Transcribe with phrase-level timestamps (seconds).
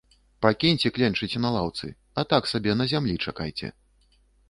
[0.45, 3.67] Пакіньце кленчыць на лаўцы, а так сабе на зямлі чакайце.